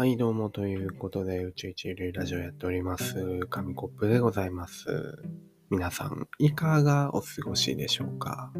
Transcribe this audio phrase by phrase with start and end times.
[0.00, 3.40] はい、どうもということで、宇宙一流ラジオやっております。
[3.50, 4.86] 紙コップでございます。
[5.68, 8.50] 皆さん、いかがお過ごしでしょうか？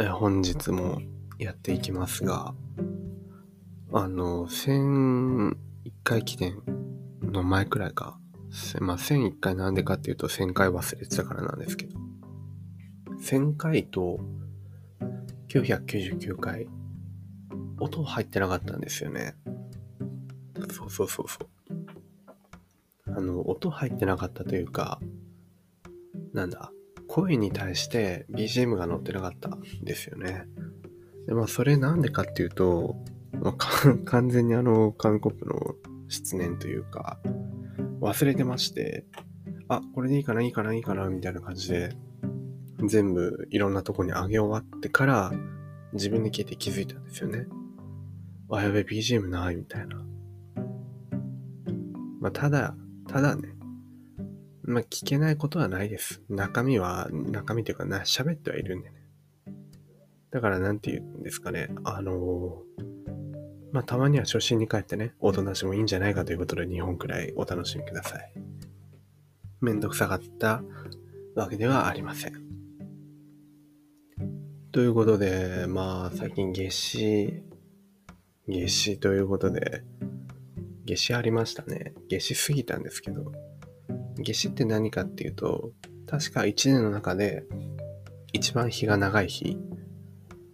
[0.00, 1.00] え本日も
[1.38, 2.56] やっていきますが、
[3.92, 5.54] あの、1001
[6.02, 6.60] 回記念
[7.22, 8.18] の前くらいか、
[8.80, 11.96] まあ、1001回なんでかっていうと1000回忘れてたからなんですけど、
[13.22, 14.18] 1000回と
[15.46, 16.66] 999回、
[17.78, 19.36] 音入ってなかったんですよね。
[20.70, 21.48] そうそうそうそう。
[23.06, 25.00] あの、音入ってなかったというか、
[26.32, 26.70] なんだ、
[27.06, 30.44] 声に対して BGM が載ってなかったんですよね。
[31.26, 32.96] で、まあ、それなんでかっていうと、
[33.32, 33.54] まあ、
[34.04, 35.74] 完全にあの、紙コップの
[36.08, 37.18] 失念というか、
[38.00, 39.06] 忘れてまして、
[39.68, 41.90] あ、これでいいかな、いいかな、いいかな、みたいな感じで、
[42.86, 45.32] 全部いろんなとこに上げ終わってから、
[45.92, 47.46] 自分で聞いて気づいたんですよね。
[48.50, 50.07] あ、やべ、BGM ない、みたいな。
[52.20, 52.74] まあ、ただ、
[53.06, 53.54] ただね、
[54.62, 56.22] まあ、聞けないことはないです。
[56.28, 58.96] 中身は、中身というかな、喋ってはいるんでね。
[60.30, 62.62] だから、なんて言うんですかね、あの
[63.72, 68.32] まあ、たまには初心に帰ってね、おとなしもいいんじゃないかということで2本くらいお楽しみください。
[69.60, 70.62] めんどくさかった
[71.34, 72.32] わけではありません。
[74.72, 77.42] ということで、まあ、最近夏至、
[78.46, 79.82] 夏至ということで、
[80.88, 81.92] 夏至ありましたね。
[82.08, 83.32] 夏至過ぎたんですけど、
[84.16, 85.72] 夏至って何かっていうと、
[86.06, 87.44] 確か1年の中で
[88.32, 89.58] 一番日が長い日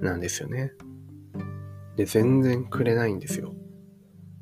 [0.00, 0.72] なんですよね。
[1.96, 3.54] で、全然くれないんですよ。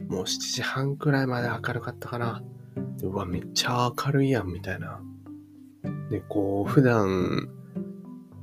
[0.09, 2.43] もう7時半くらいまで明るかったかな。
[2.99, 5.01] でうわ、めっちゃ明るいやん、みたいな。
[6.11, 7.49] で、こう、普段、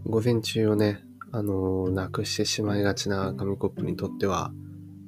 [0.06, 4.52] 午前中をね、あのなくしてしまいがちな紙コップにとっては、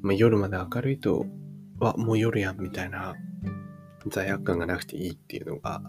[0.02, 1.26] まあ、夜まで明るいと、
[1.80, 3.16] わ、もう夜やん、みたいな
[4.08, 5.82] 罪悪感がなくていいっていうのが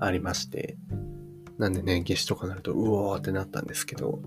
[0.00, 0.76] ありまして、
[1.58, 4.20] なんでね、夏至とかなると、うおーってなったんですけど、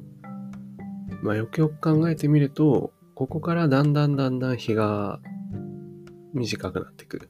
[1.21, 5.19] まあ、よくよく考えてみると、ここからだんだんだんだん日が
[6.33, 7.29] 短くなってくる。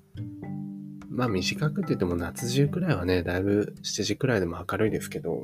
[1.10, 5.44] まあ短くって言っても夏中くらいはね、だいぶ7時くらいでも明るいですけど、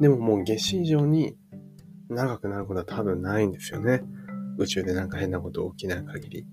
[0.00, 1.36] でももう夏至以上に
[2.10, 4.02] 長くなることは多分ないんですよね。
[4.58, 6.46] 宇宙でなんか変なこと起きない限り。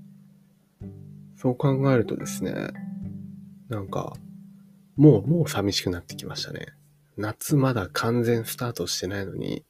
[1.35, 2.69] そう考えるとですね、
[3.69, 4.13] なんか、
[4.95, 6.67] もう、もう寂しくなってきましたね。
[7.17, 9.65] 夏まだ完全スタートしてないのに、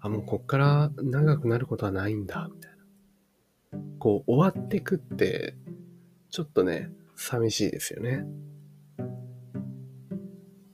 [0.00, 2.72] あ、もうこっから長くなることはないんだ、みたい
[3.72, 3.78] な。
[3.98, 5.56] こう、終わってくって、
[6.30, 8.24] ちょっとね、寂しいですよね。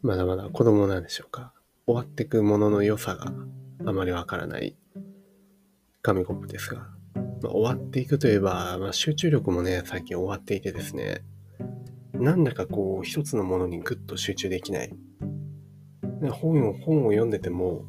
[0.02, 1.52] まだまだ子供なんでしょうか。
[1.86, 3.32] 終わってくものの良さが
[3.86, 4.76] あまりわからない
[6.02, 6.97] 紙コップですが、
[7.42, 11.22] ま、終わっていくといえば、まあ、集中力もね、最近終わっていてですね、
[12.14, 14.92] なんだかこう、一つのものにぐっと集中できない。
[16.32, 17.84] 本を、本を読んでても、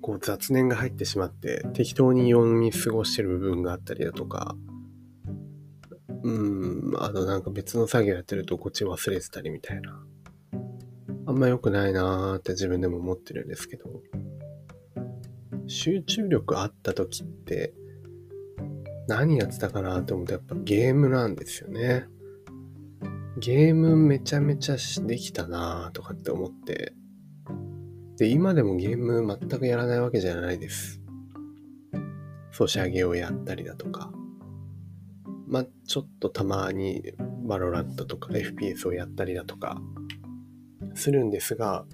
[0.00, 4.54] こう雑念が入ってしまって、適当に読み過ごしてる部分があったりだとか、
[6.22, 10.04] うん、あとなんか別の作業やってるとこっち忘れてたりみたいな。
[11.26, 14.02] あんま良くないなーって自分でも思ってるんですけど、
[15.66, 17.72] 集中力あった時って、
[19.06, 22.06] 何やってたかなって思うとやっぱゲームなんですよね。
[23.38, 26.94] ゲームめちゃめちゃできたなとかって思って、
[28.16, 31.00] で、今でもゲーム全くやらないわけじゃないです。
[32.52, 34.12] ソシャゲをやったりだとか、
[35.48, 37.02] まあ、ちょっとたまに
[37.44, 39.80] バロラットとか FPS をやったりだとか
[40.94, 41.84] するんですが、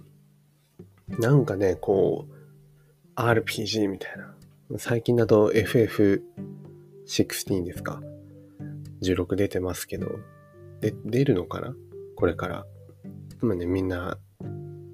[1.09, 4.35] なんかね、こう、RPG みたいな。
[4.79, 6.23] 最近だと FF
[7.11, 8.01] 16ですか
[9.03, 10.21] ?16 出てますけど、
[10.81, 11.75] で、出るのかな？
[12.17, 12.67] これから。
[13.43, 14.19] 今ね、みんな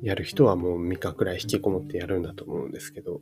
[0.03, 3.21] やる人はもう3日くらい引きこもってやるんだと思うんですけど、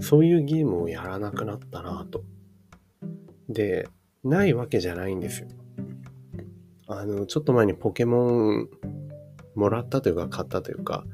[0.00, 2.24] そういうゲームをやらなくなったなと。
[3.48, 3.88] で、
[4.24, 5.48] ないわけじゃないんですよ。
[6.88, 8.68] あの、ちょっと前にポケモン
[9.54, 11.04] もらったというか買ったというか、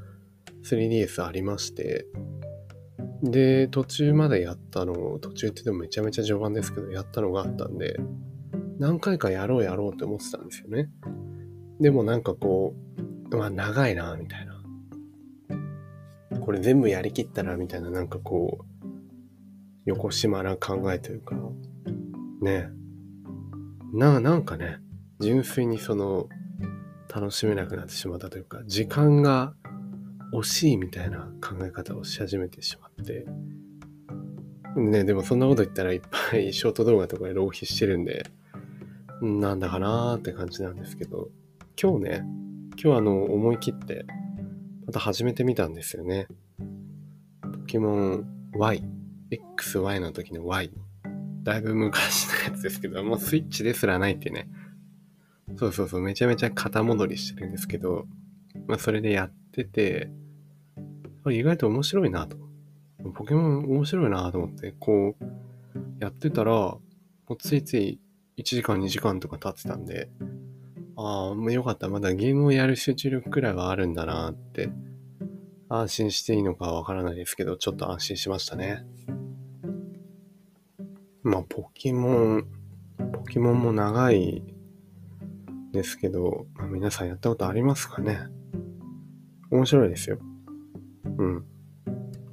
[0.63, 2.07] 3DS ありまして、
[3.31, 7.97] で、途中までやったの、途中って言ってもめちゃめちゃ序盤ですけど、やったのがあったんで、
[8.79, 10.89] 何回かやろうやろうって思ってたんですよね。
[11.79, 12.75] でもなんかこ
[13.31, 14.55] う、まあ長いな、みたいな。
[16.39, 18.65] これ全部やりきったら、みたいな、なんかこう、
[19.85, 21.35] 横島な考えというか、
[22.41, 22.69] ね
[23.93, 24.77] な、なんかね、
[25.19, 26.27] 純粋にその、
[27.13, 29.55] 楽しめなくなってしまったというか、時間が
[30.39, 33.25] 惜しいみたいな考え方をし始めてしまって、
[34.75, 36.01] ね、でもそんなこと言ったらいっ
[36.31, 38.25] ぱいショート動画とかで浪費してるんで、
[39.21, 41.29] なんだかなーって感じなんですけど、
[41.81, 42.23] 今日ね、
[42.81, 44.05] 今日あの、思い切って、
[44.85, 46.27] また始めてみたんですよね。
[47.41, 48.83] ポケモン Y、
[49.31, 50.71] XY の時の Y。
[51.43, 54.49] だいぶ昔のやつですけど、もうスイッチですらないってね。
[55.57, 58.05] そうそうそう、めちゃめちゃ肩戻りしてるんですけど、
[58.67, 60.09] まあそれでやってて、
[61.31, 62.37] 意外と面白いなと。
[63.13, 65.25] ポケモン面白いなと思って、こう、
[65.99, 66.81] やってたら、も
[67.29, 67.99] うついつい
[68.37, 70.09] 1時間2時間とか経ってたんで、
[70.95, 71.89] ああ、もうよかった。
[71.89, 74.69] まだゲームをやる集中力くらいはあるんだなって、
[75.67, 78.85] 安心していいのかわからないですけど、ちょっと安心しましたね。
[81.23, 82.47] まあ、ポケモン、
[83.11, 84.43] ポケモンも長い
[85.71, 88.19] ですけど、まあ、皆さんやったことありますかね？
[89.51, 90.17] 面白いですよ。
[91.17, 91.45] うん。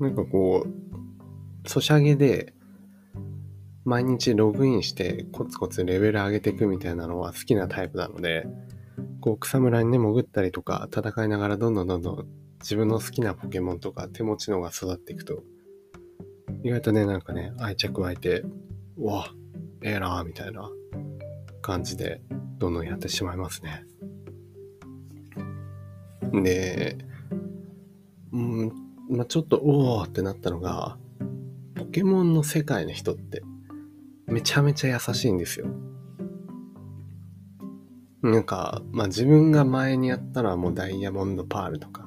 [0.00, 2.54] なんかこう、ソシャゲで、
[3.84, 8.46] 毎日ログインしてコツコツレベル上げていくみたいなのは好きなタイプなので、
[9.20, 12.26] こう草むらにね潜ったりとか戦いながらどんどんどんどん
[12.60, 15.42] 自分の好きなポケモンとか手持ちのが育っていくと、
[16.62, 18.44] 意外とね、なんかね、愛着湧いて、
[18.96, 19.26] うわ、
[19.82, 20.70] ええなーみたいな
[21.60, 22.20] 感じで
[22.58, 23.84] どんどんやってしまいますね。
[26.44, 26.98] で、
[28.32, 28.72] うん、
[29.10, 30.98] まあ、ちょっとおおってなったのが、
[31.74, 33.42] ポケモンの世界の人って
[34.26, 35.66] めちゃめちゃ優しいんですよ。
[38.22, 42.06] なんか、まあ自分が前にやったのはもうダイヤモンドパールとか、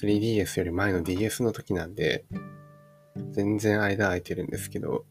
[0.00, 2.26] 3DS より前の DS の時なんで、
[3.30, 5.06] 全然間空いてるんですけど、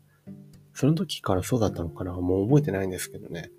[0.73, 3.49] その時からそうだったのかなもう覚えてないんですけどね。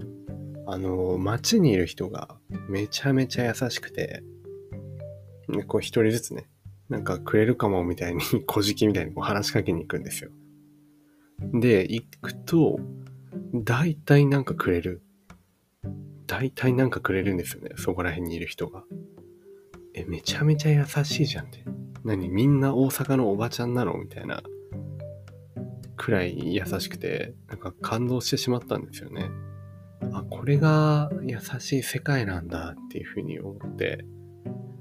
[0.67, 2.37] あの、街にいる人が
[2.69, 4.23] めちゃめちゃ優しくて、
[5.67, 6.49] こう一人ずつね、
[6.89, 10.31] なんかくれるかもみたいに、 小じきみたいにこう話しかけに行くんですよ。
[11.53, 12.79] で、行くと、
[13.55, 15.03] 大体なんかくれる。
[16.27, 17.71] 大体なんかくれるんですよね。
[17.77, 18.85] そこら辺にいる人が。
[19.95, 21.65] え、めちゃめちゃ優しいじゃんって。
[22.05, 24.43] 何みんな大阪のおばちゃんなのみたいな。
[25.97, 29.31] くらい優しくて、なんか感動してしまったんですよね。
[30.13, 34.05] あ、これが優しい世界なんだっていうふうに思って、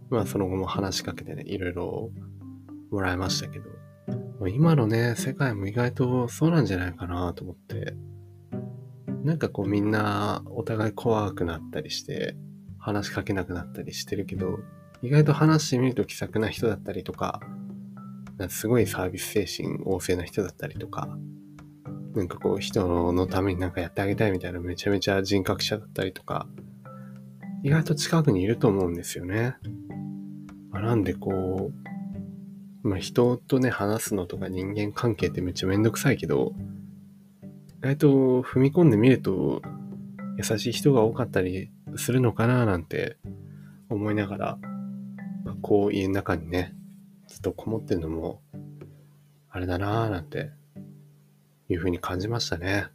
[0.10, 2.12] まあその後も話しかけてね、いろいろ
[2.92, 3.66] もらいましたけど、
[4.48, 7.96] 今のね、世界も意外とそうなんじゃないかなと思って、
[9.24, 12.36] なんかこうみんなお互い怖くなったりして、
[12.78, 14.60] 話しかけなくなったりしてるけど、
[15.02, 17.42] 意外と話してみると気さくな人だったりとか、
[18.38, 21.18] なんかすごいサービス精神旺盛な人だったりとか、
[22.14, 26.48] なんかこう人のためになんかやってあげたいみたいなめちゃめちゃ人格者だったりとか、
[27.64, 29.56] 意外と近くにいると思うんですよね。
[30.76, 31.72] まあ、なんでこ
[32.84, 36.52] う、まあ、人とね、話すのとか人間関係ってめっちゃめんどくさいけど、
[37.80, 39.62] 意外と踏み込んでみると、
[40.38, 43.16] 優しい人が多かったりするのかななんて
[43.88, 44.58] 思いながら、
[45.46, 46.76] まあ、こう家の中にね、
[47.30, 48.42] ずっとこもってるのも、
[49.50, 50.52] あれだなーなんて、
[51.70, 52.90] いうふうに感じましたね。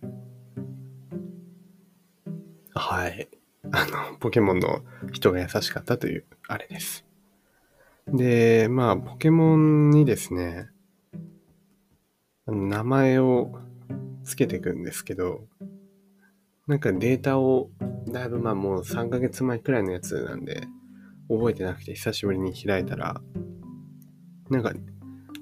[2.75, 3.27] はい。
[3.73, 4.83] あの、ポケモンの
[5.13, 7.07] 人が優しかったという、あれです。
[8.13, 10.69] で、まあ、ポケモンにですね、
[12.47, 13.53] 名前を
[14.25, 15.45] 付けていくんですけど、
[16.67, 17.71] なんかデータを、
[18.09, 20.67] だいぶまあもう3ヶ月前くらいのやつなんで、
[21.29, 23.21] 覚えてなくて久しぶりに開いたら、
[24.49, 24.73] なんか、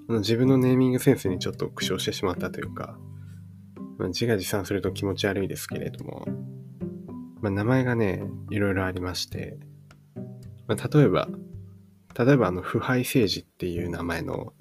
[0.08, 2.98] あの自分のネーミングセンスにちょっと苦笑してしまったというか、
[3.98, 6.26] まあ、自画自賛すると気持ち悪いですけれども、
[7.40, 9.58] まあ、名前がね、いろいろありまして、
[10.66, 11.28] まあ、例えば、
[12.18, 14.52] 例えばあの、腐敗政治っていう名前の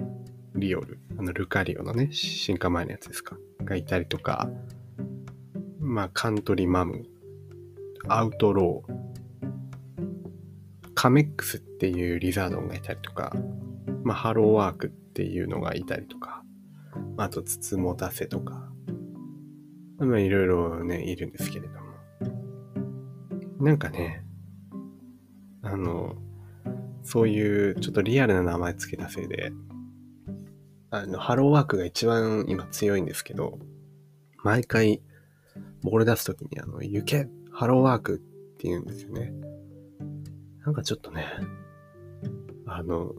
[0.53, 4.47] リオル、あの、ルカリオのね、進化前のやつですか、がいたりとか、
[5.79, 7.05] まあ、カントリーマム、
[8.07, 8.93] アウトロー、
[10.93, 13.35] カメックスっていうリザードンがいたりとか、
[14.03, 16.43] まあ、ハローワークっていうのがいたりとか、
[17.17, 18.71] あと、つつもたせとか、
[19.97, 21.87] まあ、いろいろね、いるんですけれども。
[23.65, 24.23] なんかね、
[25.63, 26.15] あの、
[27.07, 29.53] そういうちょっとリアルな名前つけたせいで、
[30.89, 33.59] あの、ハローワークが一番今強いんですけど、
[34.43, 35.01] 毎回、
[35.83, 38.17] ボール出すときにあの、行けハローワークっ
[38.57, 39.31] て言うんですよね。
[40.65, 41.25] なんかちょっとね、
[42.65, 43.13] あの、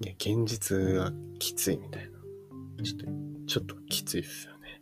[0.00, 2.84] いや、現実がきついみたいな。
[2.84, 3.06] ちょっと、
[3.46, 4.80] ちょっときついですよね。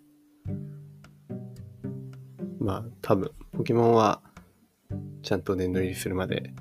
[2.60, 4.22] まあ、多分、ポケモンは、
[5.22, 6.54] ちゃんと殿堂入りするまで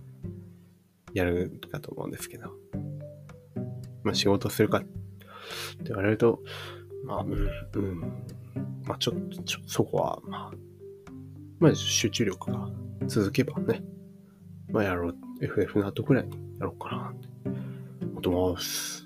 [1.16, 2.52] やるかと思うんですけど、
[4.04, 4.88] まあ仕事するか、って
[5.86, 6.42] 言われると、
[7.06, 8.00] まあ、うん、うん。
[8.84, 10.58] まあ、ちょっと、ちょそこは、まあ、
[11.60, 12.70] まあ、集中力が
[13.08, 13.84] 続けばね、
[14.70, 17.36] まあ、やろう、FF の後くらいにやろうかなって。
[18.06, 19.05] 思ってます。